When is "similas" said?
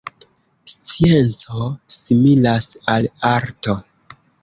1.99-2.71